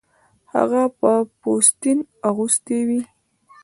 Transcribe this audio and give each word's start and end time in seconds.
هغه 0.53 0.83
به 0.99 1.13
پوستین 1.39 1.99
اغوستې 2.29 2.77
وې 2.87 3.01